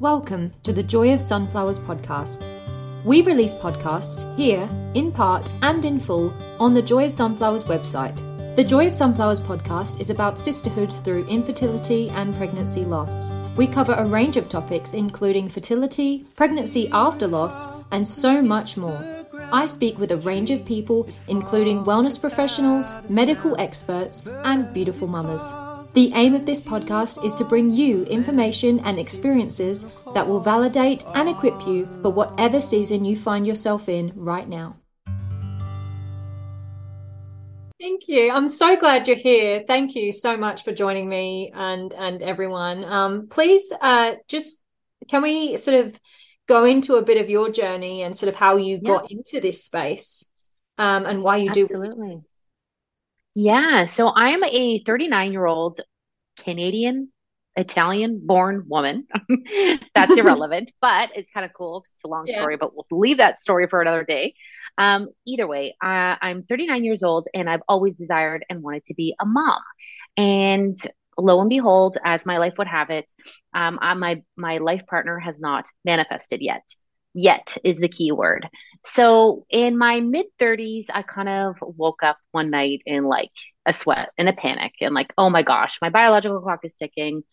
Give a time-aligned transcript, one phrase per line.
[0.00, 2.46] Welcome to the Joy of Sunflowers podcast.
[3.02, 8.20] We release podcasts here, in part and in full, on the Joy of Sunflowers website.
[8.56, 13.32] The Joy of Sunflowers podcast is about sisterhood through infertility and pregnancy loss.
[13.56, 19.02] We cover a range of topics, including fertility, pregnancy after loss, and so much more.
[19.50, 25.54] I speak with a range of people, including wellness professionals, medical experts, and beautiful mamas.
[25.96, 31.02] The aim of this podcast is to bring you information and experiences that will validate
[31.14, 34.76] and equip you for whatever season you find yourself in right now.
[37.80, 38.30] Thank you.
[38.30, 39.64] I'm so glad you're here.
[39.66, 42.84] Thank you so much for joining me and and everyone.
[42.84, 44.62] Um, please, uh, just
[45.08, 45.98] can we sort of
[46.46, 48.86] go into a bit of your journey and sort of how you yeah.
[48.86, 50.30] got into this space
[50.76, 52.20] um, and why you do absolutely.
[53.36, 53.84] Yeah.
[53.84, 55.82] So I'm a 39 year old
[56.38, 57.12] Canadian,
[57.54, 59.06] Italian born woman.
[59.94, 61.80] That's irrelevant, but it's kind of cool.
[61.80, 62.38] It's a long yeah.
[62.38, 64.34] story, but we'll leave that story for another day.
[64.78, 68.94] Um, either way, uh, I'm 39 years old and I've always desired and wanted to
[68.94, 69.60] be a mom.
[70.16, 70.74] And
[71.18, 73.12] lo and behold, as my life would have it,
[73.52, 76.62] um, my my life partner has not manifested yet
[77.16, 78.46] yet is the key word.
[78.84, 83.32] So in my mid 30s, I kind of woke up one night in like
[83.66, 87.24] a sweat and a panic and like, oh my gosh, my biological clock is ticking.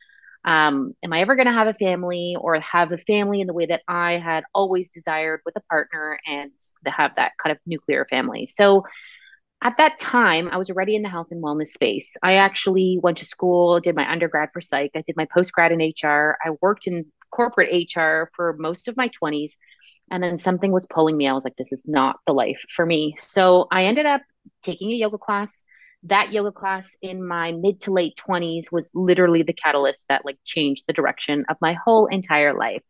[0.46, 3.54] Um, am I ever going to have a family or have a family in the
[3.54, 6.52] way that I had always desired with a partner and
[6.86, 8.46] to have that kind of nuclear family?
[8.48, 8.84] So
[9.62, 12.18] at that time, I was already in the health and wellness space.
[12.22, 15.82] I actually went to school, did my undergrad for psych, I did my postgrad in
[15.82, 19.58] HR, I worked in corporate HR for most of my 20s.
[20.12, 21.28] And then something was pulling me.
[21.28, 23.16] I was like, this is not the life for me.
[23.18, 24.22] So I ended up
[24.62, 25.64] taking a yoga class.
[26.04, 30.38] That yoga class in my mid to late 20s was literally the catalyst that like
[30.44, 32.84] changed the direction of my whole entire life.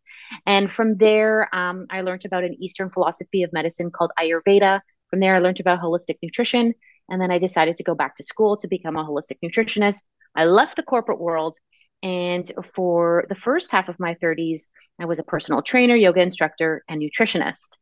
[0.45, 4.81] And from there, um, I learned about an Eastern philosophy of medicine called Ayurveda.
[5.09, 6.73] From there, I learned about holistic nutrition.
[7.09, 10.03] And then I decided to go back to school to become a holistic nutritionist.
[10.35, 11.57] I left the corporate world
[12.03, 14.67] and for the first half of my 30s,
[14.99, 17.77] I was a personal trainer, yoga instructor, and nutritionist.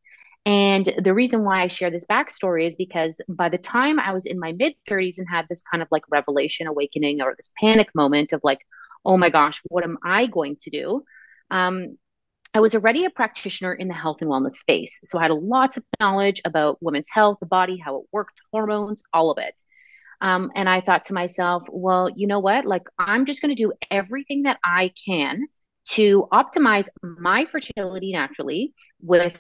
[0.46, 4.26] And the reason why I share this backstory is because by the time I was
[4.26, 7.90] in my mid 30s and had this kind of like revelation awakening or this panic
[7.96, 8.60] moment of like,
[9.04, 11.04] oh my gosh, what am I going to do?
[11.50, 11.98] Um,
[12.54, 15.00] I was already a practitioner in the health and wellness space.
[15.04, 19.02] So I had lots of knowledge about women's health, the body, how it worked, hormones,
[19.14, 19.62] all of it.
[20.22, 22.66] Um, and I thought to myself, well, you know what?
[22.66, 25.48] Like, I'm just going to do everything that I can
[25.90, 29.38] to optimize my fertility naturally with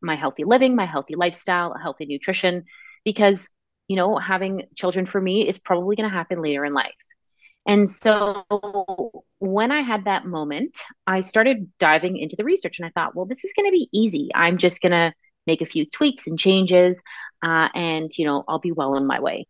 [0.00, 2.64] my healthy living, my healthy lifestyle, healthy nutrition,
[3.04, 3.48] because,
[3.88, 6.94] you know, having children for me is probably going to happen later in life.
[7.66, 8.44] And so
[9.38, 13.26] when I had that moment, I started diving into the research and I thought, well,
[13.26, 14.30] this is going to be easy.
[14.34, 15.12] I'm just going to
[15.46, 17.02] make a few tweaks and changes,
[17.42, 19.46] uh, and, you know, I'll be well on my way.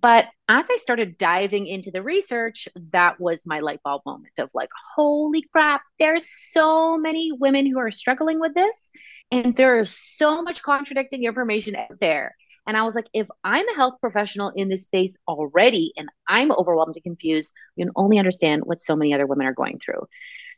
[0.00, 4.50] But as I started diving into the research, that was my light bulb moment of
[4.52, 8.90] like, holy crap, there's so many women who are struggling with this.
[9.30, 12.34] And there's so much contradicting information out there.
[12.66, 16.50] And I was like, if I'm a health professional in this space already and I'm
[16.50, 20.06] overwhelmed and confused, you can only understand what so many other women are going through.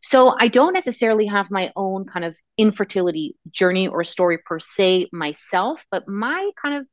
[0.00, 5.08] So I don't necessarily have my own kind of infertility journey or story per se
[5.12, 6.86] myself, but my kind of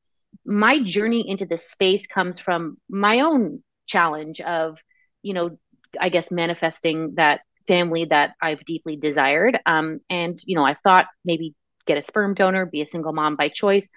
[0.46, 4.80] my journey into this space comes from my own challenge of,
[5.22, 5.58] you know,
[6.00, 9.60] I guess manifesting that family that I've deeply desired.
[9.66, 11.56] Um, and, you know, I thought maybe
[11.86, 13.88] get a sperm donor, be a single mom by choice.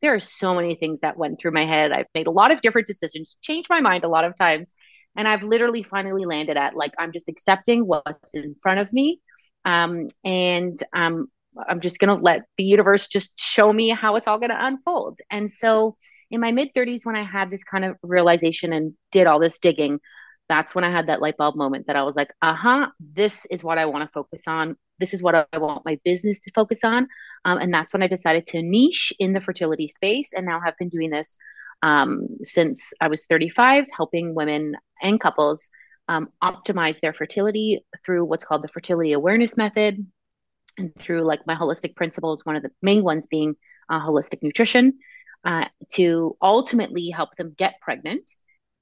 [0.00, 1.92] There are so many things that went through my head.
[1.92, 4.72] I've made a lot of different decisions, changed my mind a lot of times.
[5.14, 9.20] And I've literally finally landed at like, I'm just accepting what's in front of me.
[9.64, 11.28] Um, and um,
[11.68, 14.66] I'm just going to let the universe just show me how it's all going to
[14.66, 15.18] unfold.
[15.30, 15.96] And so
[16.30, 19.58] in my mid 30s, when I had this kind of realization and did all this
[19.58, 20.00] digging,
[20.48, 23.46] that's when I had that light bulb moment that I was like, uh huh, this
[23.46, 24.76] is what I want to focus on.
[24.98, 27.08] This is what I want my business to focus on.
[27.44, 30.76] Um, and that's when I decided to niche in the fertility space and now have
[30.78, 31.38] been doing this
[31.82, 35.70] um, since I was 35, helping women and couples
[36.08, 40.06] um, optimize their fertility through what's called the fertility awareness method,
[40.78, 43.54] and through like my holistic principles, one of the main ones being
[43.88, 44.98] uh, holistic nutrition,
[45.44, 48.30] uh, to ultimately help them get pregnant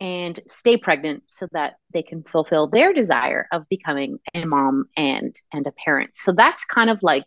[0.00, 5.34] and stay pregnant so that they can fulfill their desire of becoming a mom and
[5.52, 6.14] and a parent.
[6.14, 7.26] So that's kind of like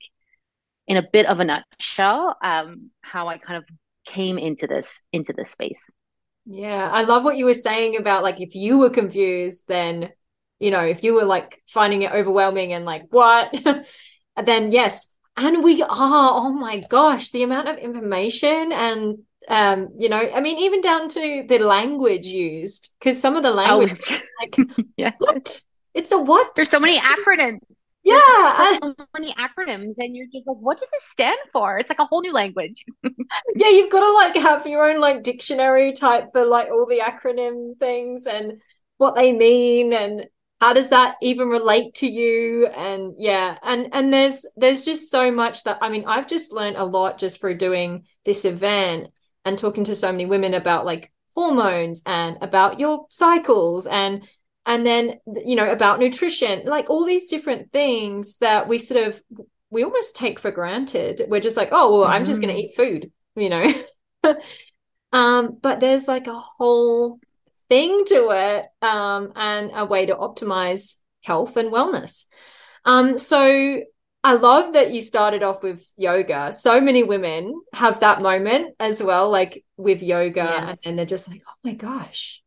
[0.88, 3.64] in a bit of a nutshell um, how I kind of
[4.06, 5.90] came into this into this space.
[6.46, 10.12] Yeah, I love what you were saying about like if you were confused, then
[10.60, 13.54] you know, if you were like finding it overwhelming and like, what?
[14.42, 15.10] then yes.
[15.36, 19.18] And we are, oh my gosh, the amount of information and
[19.50, 23.52] um you know i mean even down to the language used because some of the
[23.52, 25.60] language oh, like yeah what?
[25.94, 26.56] It's a what?
[26.56, 27.60] There's so many acronyms.
[28.04, 28.80] Yeah.
[28.82, 31.78] So many acronyms and you're just like what does this stand for?
[31.78, 32.84] It's like a whole new language.
[33.56, 37.00] Yeah you've got to like have your own like dictionary type for like all the
[37.00, 38.62] acronym things and
[38.98, 40.26] what they mean and
[40.64, 42.68] how does that even relate to you?
[42.68, 46.78] And yeah and and there's there's just so much that i mean i've just learned
[46.78, 49.10] a lot just through doing this event
[49.46, 54.28] and talking to so many women about like hormones and about your cycles and
[54.66, 59.22] and then you know about nutrition like all these different things that we sort of
[59.70, 61.24] we almost take for granted.
[61.28, 62.70] We're just like oh well i'm just going to mm-hmm.
[62.70, 63.74] eat food you know?
[65.14, 67.20] Um but there's like a whole
[67.74, 72.28] thing to it um, and a way to optimize health and wellness.
[72.86, 73.82] Um, so
[74.24, 76.54] I love that you started off with yoga.
[76.54, 80.70] So many women have that moment as well, like with yoga, yes.
[80.70, 82.44] and then they're just like, oh my gosh,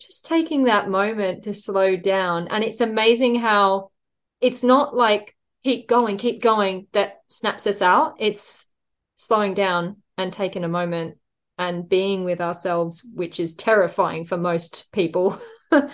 [0.00, 2.48] just taking that moment to slow down.
[2.48, 3.92] And it's amazing how
[4.40, 8.16] it's not like keep going, keep going that snaps us out.
[8.18, 8.68] It's
[9.14, 11.18] slowing down and taking a moment
[11.58, 15.38] and being with ourselves, which is terrifying for most people,
[15.70, 15.90] that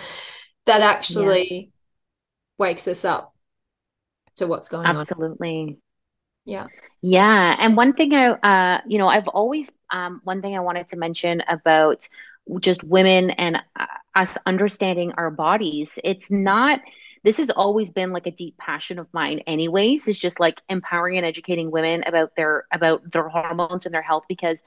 [0.67, 1.69] actually yes.
[2.57, 3.33] wakes us up
[4.37, 5.25] to what's going Absolutely.
[5.25, 5.31] on.
[5.31, 5.77] Absolutely.
[6.45, 6.67] Yeah.
[7.01, 7.55] Yeah.
[7.59, 10.97] And one thing I, uh, you know, I've always, um, one thing I wanted to
[10.97, 12.07] mention about
[12.59, 13.85] just women and uh,
[14.15, 16.79] us understanding our bodies, it's not,
[17.23, 21.17] this has always been like a deep passion of mine anyways is just like empowering
[21.17, 24.63] and educating women about their about their hormones and their health because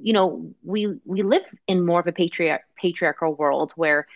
[0.00, 4.06] you know we we live in more of a patriarch patriarchal world where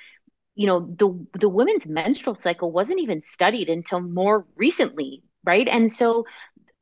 [0.54, 5.68] you know the the women's menstrual cycle wasn't even studied until more recently right?
[5.68, 6.26] And so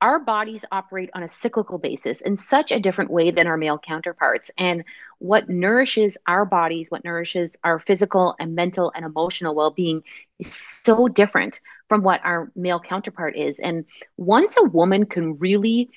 [0.01, 3.79] our bodies operate on a cyclical basis in such a different way than our male
[3.79, 4.51] counterparts.
[4.59, 4.85] And
[5.19, 10.03] what nourishes our bodies, what nourishes our physical and mental and emotional well being
[10.39, 13.59] is so different from what our male counterpart is.
[13.59, 15.91] And once a woman can really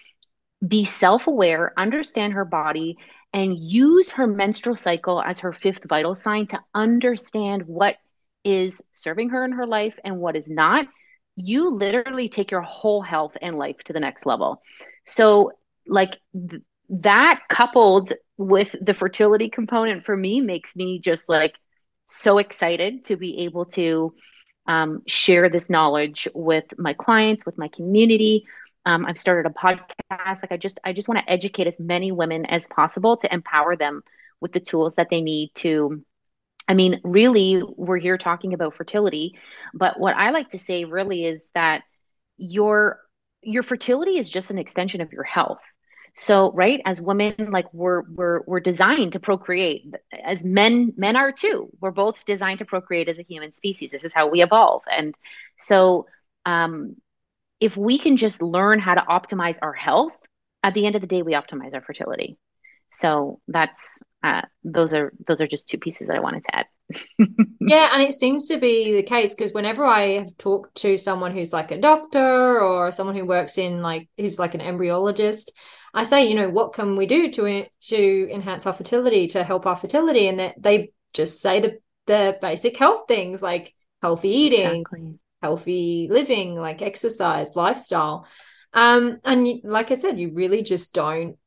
[0.66, 2.98] be self aware, understand her body,
[3.34, 7.98] and use her menstrual cycle as her fifth vital sign to understand what
[8.44, 10.88] is serving her in her life and what is not
[11.40, 14.62] you literally take your whole health and life to the next level.
[15.06, 15.54] So,
[15.88, 21.56] like th- that coupled with the fertility component for me makes me just like
[22.08, 24.14] so excited to be able to
[24.68, 28.46] um, share this knowledge with my clients, with my community.
[28.86, 30.42] Um, I've started a podcast.
[30.44, 33.76] Like I just, I just want to educate as many women as possible to empower
[33.76, 34.04] them
[34.42, 36.04] with the tools that they need to
[36.70, 39.34] I mean, really, we're here talking about fertility,
[39.74, 41.82] but what I like to say really is that
[42.38, 43.00] your
[43.42, 45.62] your fertility is just an extension of your health.
[46.14, 49.96] So, right, as women, like we're we're we're designed to procreate.
[50.24, 51.70] As men, men are too.
[51.82, 53.90] We're both designed to procreate as a human species.
[53.92, 54.84] This is how we evolve.
[54.92, 55.16] And
[55.58, 56.06] so,
[56.46, 56.98] um,
[57.60, 60.14] if we can just learn how to optimize our health,
[60.64, 62.38] at the end of the day, we optimize our fertility.
[62.90, 66.66] So that's uh, those are those are just two pieces that I wanted to add.
[67.62, 71.32] yeah, and it seems to be the case because whenever I have talked to someone
[71.32, 75.50] who's like a doctor or someone who works in like who's like an embryologist,
[75.94, 79.66] I say, you know, what can we do to to enhance our fertility to help
[79.66, 84.82] our fertility, and that they just say the the basic health things like healthy eating,
[84.82, 85.20] exactly.
[85.42, 88.28] healthy living, like exercise, lifestyle.
[88.74, 91.38] Um, and like I said, you really just don't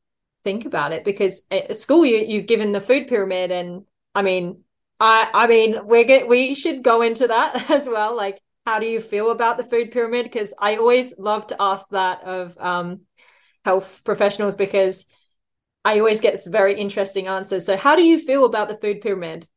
[0.43, 3.83] think about it because at school you you're given the food pyramid and
[4.13, 4.63] I mean
[4.99, 8.15] I I mean we're get we should go into that as well.
[8.15, 10.23] Like how do you feel about the food pyramid?
[10.25, 13.01] Because I always love to ask that of um,
[13.65, 15.05] health professionals because
[15.85, 17.65] I always get very interesting answers.
[17.65, 19.47] So how do you feel about the food pyramid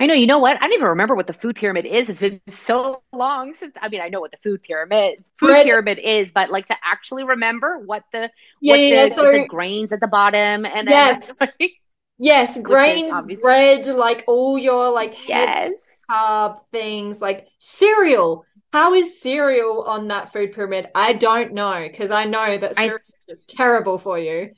[0.00, 0.14] I know.
[0.14, 0.56] You know what?
[0.56, 2.08] I don't even remember what the food pyramid is.
[2.08, 3.74] It's been so long since.
[3.80, 5.66] I mean, I know what the food pyramid food Bread.
[5.66, 8.30] pyramid is, but like to actually remember what the
[8.62, 11.38] yeah, what yeah, the, so, the grains at the bottom and yes,
[12.18, 15.74] yes, grains, bread, like all your like yes
[16.10, 18.44] carb things, like cereal.
[18.72, 20.88] How is cereal on that food pyramid?
[20.94, 24.52] I don't know because I know that cereal I, is just terrible for you.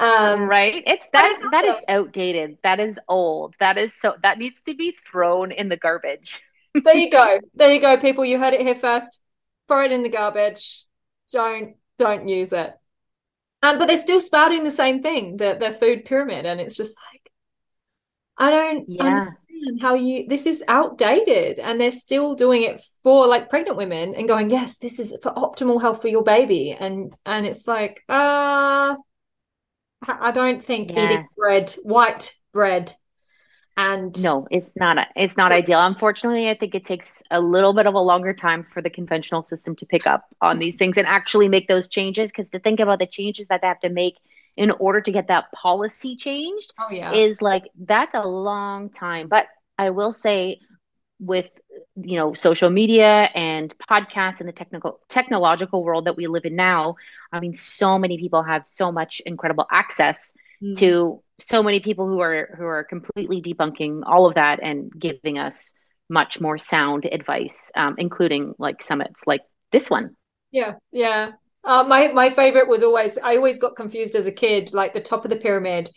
[0.00, 0.82] Um, right.
[0.86, 2.56] It's that's that is outdated.
[2.62, 3.54] That is old.
[3.60, 6.40] That is so that needs to be thrown in the garbage.
[6.84, 7.38] there you go.
[7.54, 8.24] There you go, people.
[8.24, 9.20] You heard it here first.
[9.68, 10.84] Throw it in the garbage.
[11.30, 12.72] Don't don't use it.
[13.62, 16.96] Um, but they're still spouting the same thing, the the food pyramid, and it's just
[17.12, 17.30] like
[18.38, 19.04] I don't yeah.
[19.04, 24.14] understand how you this is outdated and they're still doing it for like pregnant women
[24.14, 26.72] and going, yes, this is for optimal health for your baby.
[26.72, 28.96] And and it's like, uh
[30.08, 31.04] I don't think yeah.
[31.04, 32.92] eating bread, white bread
[33.76, 37.72] and no it's not a, it's not ideal unfortunately i think it takes a little
[37.72, 40.98] bit of a longer time for the conventional system to pick up on these things
[40.98, 43.88] and actually make those changes because to think about the changes that they have to
[43.88, 44.16] make
[44.56, 47.12] in order to get that policy changed oh, yeah.
[47.12, 49.46] is like that's a long time but
[49.78, 50.60] i will say
[51.20, 51.48] with
[51.96, 56.56] you know social media and podcasts and the technical technological world that we live in
[56.56, 56.94] now
[57.30, 60.76] i mean so many people have so much incredible access mm.
[60.78, 65.38] to so many people who are who are completely debunking all of that and giving
[65.38, 65.74] us
[66.10, 70.16] much more sound advice, um, including like summits like this one.
[70.50, 71.32] Yeah, yeah.
[71.62, 74.74] Uh, my my favorite was always I always got confused as a kid.
[74.74, 75.88] Like the top of the pyramid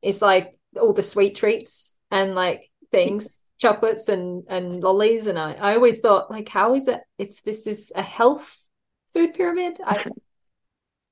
[0.00, 5.52] is like all the sweet treats and like things, chocolates and and lollies, and I
[5.54, 7.00] I always thought like how is it?
[7.18, 8.58] It's this is a health
[9.12, 9.78] food pyramid.
[9.84, 10.04] I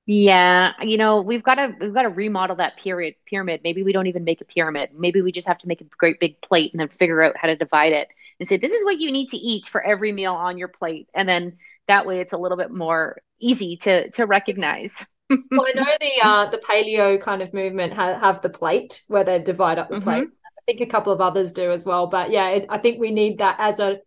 [0.07, 3.61] Yeah, you know, we've got to we've got to remodel that period pyramid.
[3.63, 4.91] Maybe we don't even make a pyramid.
[4.95, 7.47] Maybe we just have to make a great big plate and then figure out how
[7.47, 8.09] to divide it
[8.39, 11.09] and say this is what you need to eat for every meal on your plate.
[11.15, 15.03] And then that way it's a little bit more easy to to recognize.
[15.29, 19.23] well, I know the uh the paleo kind of movement ha- have the plate where
[19.23, 20.03] they divide up the mm-hmm.
[20.03, 20.27] plate.
[20.67, 23.11] I think a couple of others do as well, but yeah, it, I think we
[23.11, 23.99] need that as a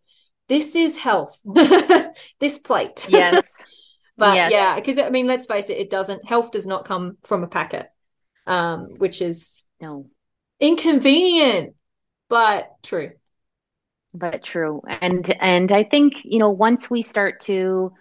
[0.49, 1.41] this is health.
[2.41, 3.07] this plate.
[3.09, 3.53] Yes.
[4.17, 4.51] But yes.
[4.51, 7.47] yeah, because I mean, let's face it, it doesn't health does not come from a
[7.47, 7.87] packet,
[8.49, 10.11] um, which is no
[10.59, 11.77] inconvenient,
[12.29, 13.13] but true.
[14.13, 14.83] But true.
[14.89, 17.93] And and I think, you know, once we start to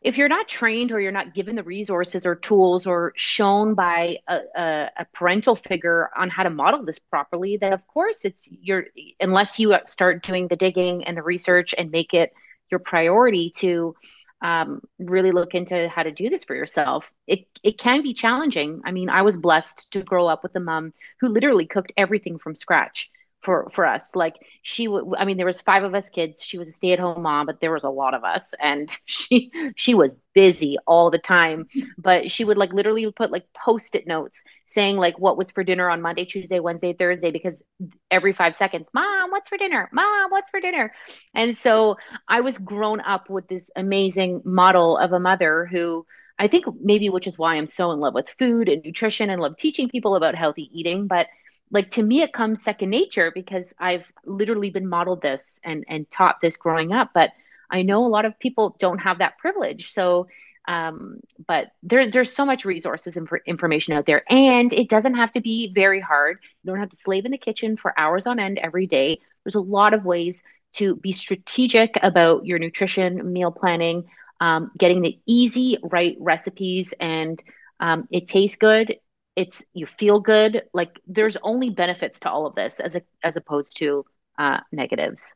[0.00, 4.18] if you're not trained or you're not given the resources or tools or shown by
[4.28, 8.48] a, a, a, parental figure on how to model this properly, then of course it's
[8.50, 8.86] your
[9.20, 12.32] unless you start doing the digging and the research and make it
[12.70, 13.94] your priority to
[14.40, 17.10] um, really look into how to do this for yourself.
[17.26, 18.82] It it can be challenging.
[18.84, 22.38] I mean, I was blessed to grow up with a mom who literally cooked everything
[22.38, 23.10] from scratch
[23.42, 24.16] for for us.
[24.16, 26.42] Like she would i mean there was five of us kids.
[26.42, 29.94] She was a stay-at-home mom but there was a lot of us and she she
[29.94, 31.66] was busy all the time.
[31.96, 35.88] But she would like literally put like post-it notes saying like what was for dinner
[35.88, 37.62] on monday tuesday wednesday thursday because
[38.10, 39.88] every five seconds mom what's for dinner?
[39.92, 40.92] Mom what's for dinner?
[41.34, 41.96] And so
[42.28, 46.06] i was grown up with this amazing model of a mother who
[46.38, 49.42] I think maybe which is why I'm so in love with food and nutrition and
[49.42, 51.06] love teaching people about healthy eating.
[51.08, 51.26] But
[51.70, 56.10] like to me it comes second nature because i've literally been modeled this and and
[56.10, 57.30] taught this growing up but
[57.70, 59.92] i know a lot of people don't have that privilege.
[59.92, 60.28] So
[60.66, 65.32] um, but there, there's so much resources and information out there and it doesn't have
[65.32, 66.38] to be very hard.
[66.62, 69.18] You don't have to slave in the kitchen for hours on end every day.
[69.44, 70.42] There's a lot of ways
[70.74, 74.10] to be strategic about your nutrition meal planning
[74.40, 77.42] um, getting the easy right recipes and
[77.80, 78.96] um, it tastes good
[79.38, 80.64] it's you feel good.
[80.74, 84.04] Like there's only benefits to all of this as a, as opposed to
[84.36, 85.32] uh, negatives.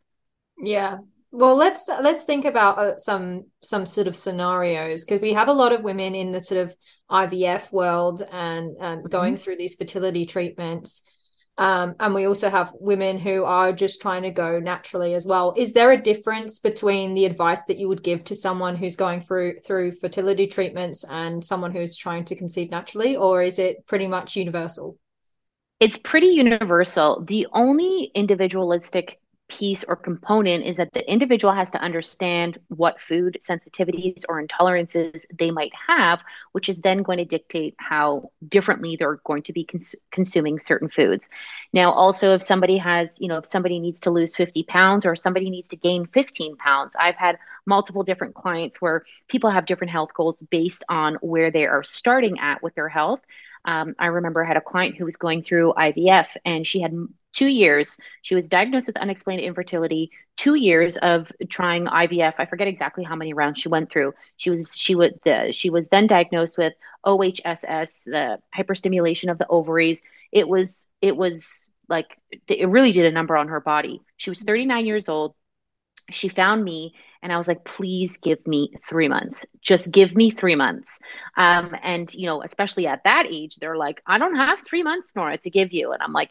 [0.58, 0.98] Yeah.
[1.30, 5.52] Well let's let's think about uh, some some sort of scenarios because we have a
[5.52, 6.76] lot of women in the sort of
[7.10, 9.08] ivf world and and mm-hmm.
[9.08, 11.02] going through these fertility treatments
[11.58, 15.54] um, and we also have women who are just trying to go naturally as well.
[15.56, 19.20] Is there a difference between the advice that you would give to someone who's going
[19.20, 24.08] through through fertility treatments and someone who's trying to conceive naturally, or is it pretty
[24.08, 24.98] much universal?
[25.78, 27.24] It's pretty universal.
[27.24, 29.20] The only individualistic
[29.52, 35.26] piece or component is that the individual has to understand what food sensitivities or intolerances
[35.38, 39.64] they might have, which is then going to dictate how differently they're going to be
[39.64, 41.28] cons- consuming certain foods.
[41.74, 45.14] Now, also, if somebody has, you know, if somebody needs to lose 50 pounds or
[45.14, 49.90] somebody needs to gain 15 pounds, I've had multiple different clients where people have different
[49.90, 53.20] health goals based on where they are starting at with their health.
[53.66, 56.92] Um, I remember I had a client who was going through IVF and she had
[57.32, 57.98] two years.
[58.22, 62.34] She was diagnosed with unexplained infertility, two years of trying IVF.
[62.38, 64.14] I forget exactly how many rounds she went through.
[64.36, 66.74] She was she would the, she was then diagnosed with
[67.04, 70.02] OHSS, the hyperstimulation of the ovaries.
[70.30, 72.06] It was it was like
[72.48, 74.00] it really did a number on her body.
[74.16, 75.34] She was 39 years old.
[76.10, 79.46] She found me and I was like, please give me three months.
[79.60, 80.98] Just give me three months.
[81.36, 85.14] Um, and, you know, especially at that age, they're like, I don't have three months,
[85.14, 85.92] Nora, to give you.
[85.92, 86.30] And I'm like,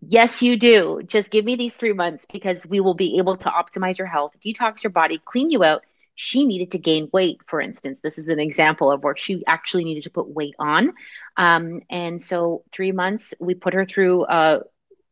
[0.00, 1.02] yes, you do.
[1.06, 4.34] Just give me these three months because we will be able to optimize your health,
[4.44, 5.82] detox your body, clean you out.
[6.14, 8.00] She needed to gain weight, for instance.
[8.00, 10.94] This is an example of where she actually needed to put weight on.
[11.36, 14.62] Um, and so, three months, we put her through a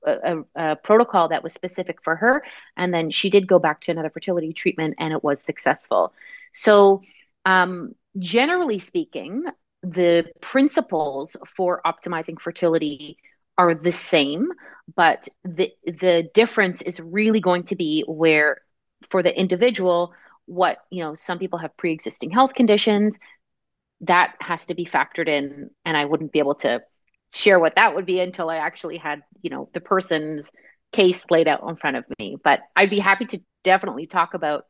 [0.06, 2.44] a, a, protocol that was specific for her.
[2.76, 6.12] And then she did go back to another fertility treatment and it was successful.
[6.52, 7.02] So,
[7.44, 9.44] um, generally speaking,
[9.82, 13.18] the principles for optimizing fertility
[13.58, 14.48] are the same,
[14.96, 18.58] but the the difference is really going to be where
[19.10, 20.12] for the individual
[20.46, 23.18] what you know some people have pre-existing health conditions
[24.02, 26.82] that has to be factored in and i wouldn't be able to
[27.32, 30.52] share what that would be until i actually had you know the person's
[30.92, 32.36] case laid out in front of me.
[32.42, 34.64] But i'd be happy to definitely talk about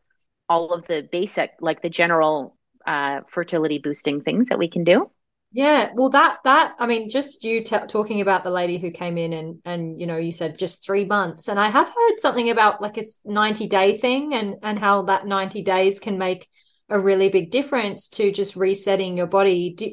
[0.49, 5.11] all of the basic like the general uh, fertility boosting things that we can do
[5.55, 9.17] yeah, well, that that I mean, just you t- talking about the lady who came
[9.17, 12.51] in and and you know you said just three months, and I have heard something
[12.51, 16.49] about like a ninety day thing and and how that ninety days can make
[16.89, 19.75] a really big difference to just resetting your body.
[19.75, 19.93] Do,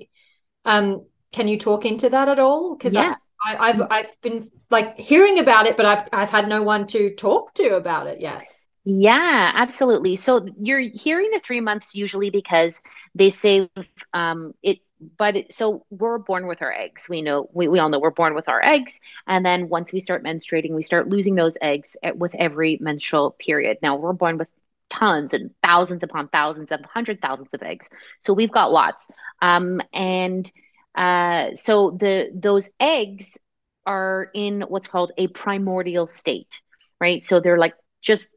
[0.65, 2.75] um, can you talk into that at all?
[2.75, 3.13] Because yeah.
[3.46, 6.88] I, I, I've I've been like hearing about it, but I've I've had no one
[6.88, 8.41] to talk to about it yet.
[8.84, 10.15] Yeah, absolutely.
[10.15, 12.82] So you're hearing the three months usually because
[13.13, 13.70] they say
[14.12, 14.80] um, it
[15.17, 17.08] but it, so we're born with our eggs.
[17.10, 20.00] We know we, we all know we're born with our eggs, and then once we
[20.00, 23.77] start menstruating, we start losing those eggs at, with every menstrual period.
[23.81, 24.48] Now we're born with
[24.89, 27.89] tons and thousands upon thousands and hundred thousands of eggs,
[28.20, 29.10] so we've got lots.
[29.41, 30.50] Um, and
[30.96, 33.38] uh, so the those eggs
[33.86, 36.60] are in what's called a primordial state,
[37.00, 37.24] right?
[37.24, 38.29] So they're like just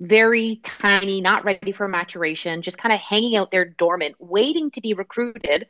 [0.00, 4.80] very tiny, not ready for maturation, just kind of hanging out there dormant, waiting to
[4.80, 5.66] be recruited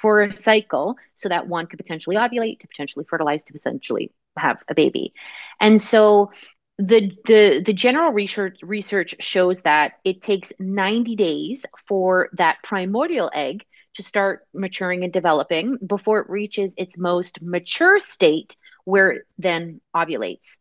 [0.00, 4.62] for a cycle so that one could potentially ovulate, to potentially fertilize, to potentially have
[4.68, 5.12] a baby.
[5.60, 6.30] And so
[6.78, 13.30] the the the general research research shows that it takes 90 days for that primordial
[13.34, 19.22] egg to start maturing and developing before it reaches its most mature state where it
[19.38, 20.58] then ovulates.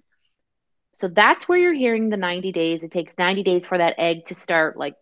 [0.93, 2.83] So that's where you're hearing the 90 days.
[2.83, 4.95] It takes 90 days for that egg to start like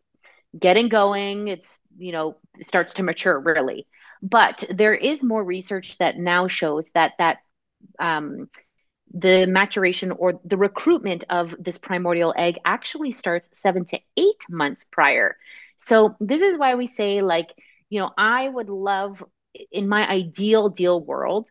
[0.57, 1.47] getting going.
[1.47, 3.85] It's, you know, starts to mature really.
[4.24, 7.40] But there is more research that now shows that that
[8.00, 8.50] um,
[9.14, 14.86] the maturation or the recruitment of this primordial egg actually starts seven to eight months
[14.92, 15.38] prior.
[15.77, 17.50] So this is why we say, like,
[17.90, 19.24] you know, I would love
[19.72, 21.50] in my ideal deal world.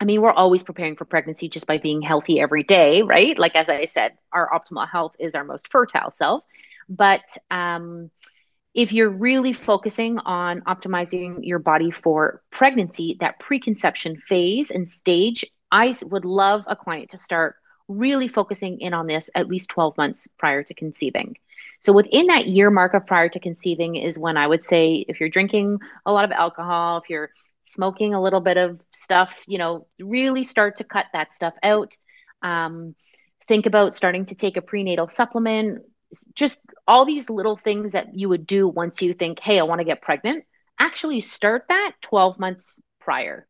[0.00, 3.38] I mean, we're always preparing for pregnancy just by being healthy every day, right?
[3.38, 6.44] Like as I said, our optimal health is our most fertile self.
[6.88, 8.10] But um,
[8.78, 15.44] if you're really focusing on optimizing your body for pregnancy, that preconception phase and stage,
[15.72, 17.56] I would love a client to start
[17.88, 21.36] really focusing in on this at least 12 months prior to conceiving.
[21.80, 25.18] So within that year mark of prior to conceiving is when I would say if
[25.18, 27.30] you're drinking a lot of alcohol, if you're
[27.62, 31.96] smoking a little bit of stuff, you know, really start to cut that stuff out.
[32.42, 32.94] Um,
[33.48, 35.82] think about starting to take a prenatal supplement,
[36.34, 39.80] just all these little things that you would do once you think, hey, I want
[39.80, 40.44] to get pregnant,
[40.78, 43.46] actually start that 12 months prior.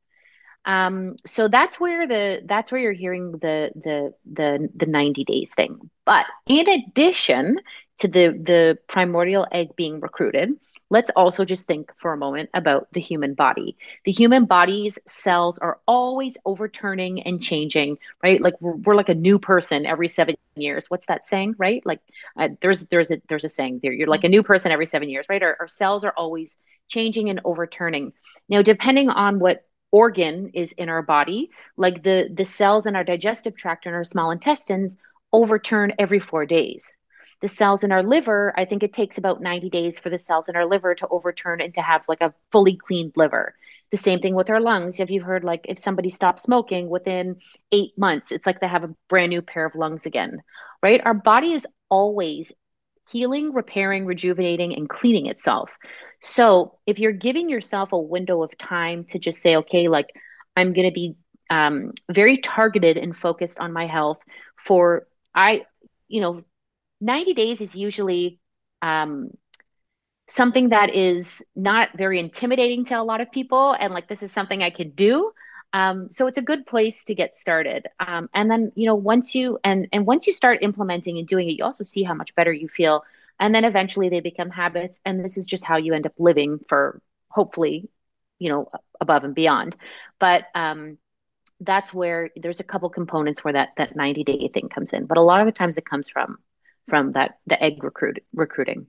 [0.64, 5.54] Um, so that's where the that's where you're hearing the the the the 90 days
[5.54, 5.90] thing.
[6.04, 7.56] But in addition
[7.98, 10.50] to the the primordial egg being recruited,
[10.90, 13.76] let's also just think for a moment about the human body.
[14.04, 18.40] The human body's cells are always overturning and changing, right?
[18.40, 20.90] Like we're, we're like a new person every seven years.
[20.90, 21.84] What's that saying, right?
[21.84, 22.00] Like
[22.36, 23.92] uh, there's there's a there's a saying there.
[23.92, 25.42] You're like a new person every seven years, right?
[25.42, 26.58] Our, our cells are always
[26.88, 28.12] changing and overturning.
[28.48, 33.04] Now, depending on what organ is in our body, like the the cells in our
[33.04, 34.98] digestive tract and our small intestines
[35.32, 36.97] overturn every four days
[37.40, 40.48] the cells in our liver, I think it takes about 90 days for the cells
[40.48, 43.54] in our liver to overturn and to have like a fully cleaned liver.
[43.90, 44.98] The same thing with our lungs.
[44.98, 47.36] Have you heard like if somebody stops smoking within
[47.72, 50.42] eight months, it's like they have a brand new pair of lungs again,
[50.82, 51.00] right?
[51.04, 52.52] Our body is always
[53.10, 55.70] healing, repairing, rejuvenating, and cleaning itself.
[56.20, 60.08] So if you're giving yourself a window of time to just say, okay, like
[60.56, 61.16] I'm going to be
[61.50, 64.18] um, very targeted and focused on my health
[64.56, 65.64] for I,
[66.08, 66.42] you know,
[67.00, 68.40] 90 days is usually
[68.82, 69.30] um,
[70.28, 73.74] something that is not very intimidating to a lot of people.
[73.78, 75.32] And like, this is something I could do.
[75.72, 77.86] Um, so it's a good place to get started.
[78.00, 81.48] Um, and then, you know, once you, and, and once you start implementing and doing
[81.48, 83.04] it, you also see how much better you feel.
[83.38, 85.00] And then eventually they become habits.
[85.04, 87.88] And this is just how you end up living for hopefully,
[88.38, 89.76] you know, above and beyond.
[90.18, 90.98] But, um,
[91.60, 95.18] that's where there's a couple components where that that 90 day thing comes in but
[95.18, 96.38] a lot of the times it comes from
[96.88, 98.86] from that the egg recruit recruiting.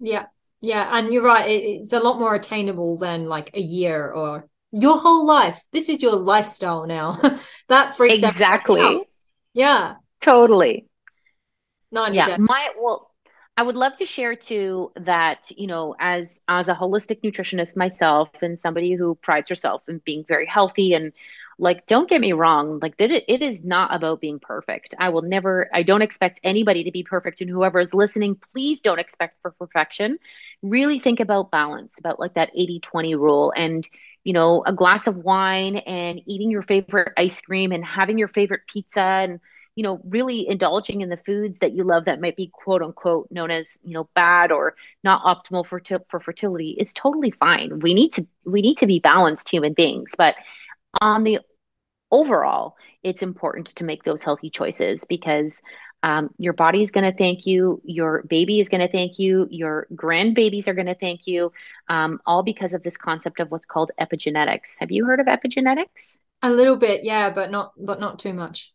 [0.00, 0.26] Yeah,
[0.60, 1.48] yeah, and you're right.
[1.48, 5.62] It, it's a lot more attainable than like a year or your whole life.
[5.72, 7.18] This is your lifestyle now.
[7.68, 9.02] that freaks exactly.
[9.52, 9.94] Yeah.
[10.20, 10.86] Totally.
[11.92, 12.36] No, yeah.
[12.38, 13.12] My well,
[13.56, 18.30] I would love to share too that, you know, as as a holistic nutritionist myself
[18.42, 21.12] and somebody who prides herself in being very healthy and
[21.58, 24.94] like don't get me wrong, like that it, is not about being perfect.
[24.98, 28.80] I will never I don't expect anybody to be perfect and whoever is listening, please
[28.80, 30.18] don't expect for perfection.
[30.62, 33.88] Really think about balance, about like that 80/20 rule and
[34.24, 38.28] you know, a glass of wine and eating your favorite ice cream and having your
[38.28, 39.40] favorite pizza and
[39.74, 43.28] you know really indulging in the foods that you love that might be quote unquote
[43.30, 47.92] known as you know bad or not optimal for for fertility is totally fine we
[47.94, 50.36] need to we need to be balanced human beings but
[51.00, 51.38] on the
[52.10, 55.62] overall it's important to make those healthy choices because
[56.02, 59.48] um, your body is going to thank you your baby is going to thank you
[59.50, 61.52] your grandbabies are going to thank you
[61.88, 66.18] um, all because of this concept of what's called epigenetics have you heard of epigenetics
[66.42, 68.74] a little bit yeah but not but not too much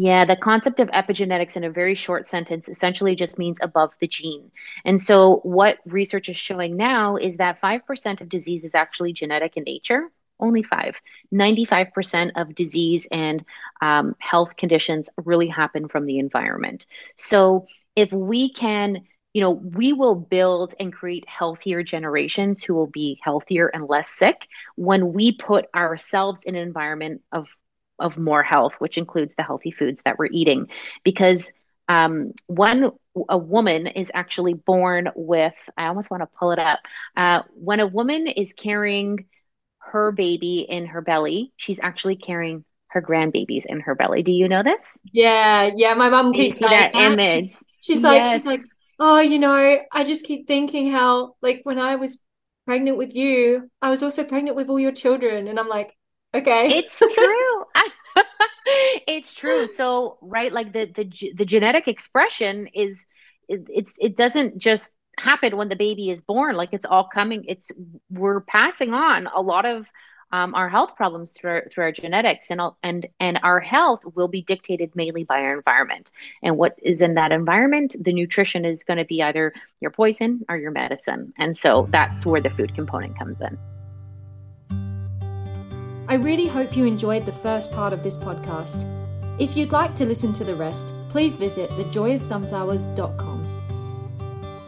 [0.00, 4.06] yeah, the concept of epigenetics in a very short sentence essentially just means above the
[4.06, 4.52] gene.
[4.84, 9.56] And so, what research is showing now is that 5% of disease is actually genetic
[9.56, 10.12] in nature.
[10.40, 10.96] Only five.
[11.32, 13.44] 95% of disease and
[13.80, 16.86] um, health conditions really happen from the environment.
[17.16, 19.02] So, if we can
[19.34, 24.08] you know, we will build and create healthier generations who will be healthier and less
[24.08, 27.54] sick when we put ourselves in an environment of
[27.98, 30.68] of more health, which includes the healthy foods that we're eating.
[31.04, 31.52] Because
[31.88, 32.90] um, one,
[33.28, 36.80] a woman is actually born with, I almost want to pull it up.
[37.16, 39.26] Uh, when a woman is carrying
[39.92, 44.22] her baby in her belly, she's actually carrying her grandbabies in her belly.
[44.22, 44.98] Do you know this?
[45.12, 45.94] Yeah, yeah.
[45.94, 47.50] My mom keeps saying that, that, image.
[47.80, 48.04] She, she's yes.
[48.04, 48.60] like, she's like,
[48.98, 52.22] oh, you know, I just keep thinking how, like, when I was
[52.66, 55.96] pregnant with you, I was also pregnant with all your children, and I'm like,
[56.34, 57.64] okay, it's true.
[59.06, 59.68] it's true.
[59.68, 63.06] So, right, like the the the genetic expression is
[63.48, 66.56] it, it's it doesn't just happen when the baby is born.
[66.56, 67.44] Like it's all coming.
[67.48, 67.70] It's
[68.10, 69.86] we're passing on a lot of
[70.30, 74.28] um, our health problems through our, through our genetics, and and and our health will
[74.28, 76.10] be dictated mainly by our environment.
[76.42, 80.44] And what is in that environment, the nutrition is going to be either your poison
[80.48, 81.32] or your medicine.
[81.38, 83.58] And so that's where the food component comes in.
[86.08, 88.86] I really hope you enjoyed the first part of this podcast.
[89.38, 93.47] If you'd like to listen to the rest, please visit thejoyofsunflowers.com.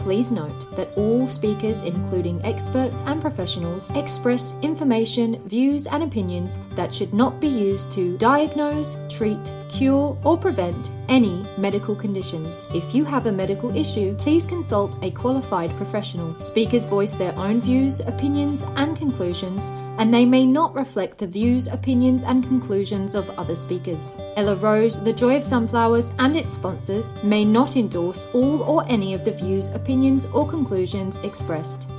[0.00, 6.90] Please note that all speakers, including experts and professionals, express information, views, and opinions that
[6.90, 12.66] should not be used to diagnose, treat, cure, or prevent any medical conditions.
[12.72, 16.38] If you have a medical issue, please consult a qualified professional.
[16.40, 21.66] Speakers voice their own views, opinions, and conclusions, and they may not reflect the views,
[21.66, 24.18] opinions, and conclusions of other speakers.
[24.36, 29.12] Ella Rose, The Joy of Sunflowers, and its sponsors may not endorse all or any
[29.12, 31.90] of the views, opinions, or conclusions expressed.